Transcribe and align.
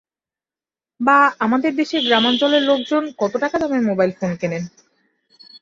বা 0.99 1.17
আমাদের 1.39 1.71
দেশের 1.75 2.01
গ্রামাঞ্চলের 2.03 2.63
লোকজন 2.63 3.03
কত 3.17 3.33
টাকা 3.37 3.57
দামের 3.59 3.83
মোবাইল 3.89 4.11
ফোন 4.11 4.31
কেনেন? 4.41 4.63